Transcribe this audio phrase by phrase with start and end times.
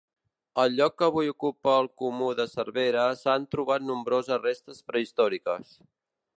[0.61, 5.81] Al lloc que avui ocupa el comú de Cervera s'han trobat nombroses restes prehistòriques.